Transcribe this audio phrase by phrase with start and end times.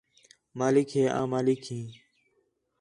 [0.59, 1.87] مالک ہے آں مالک ہیں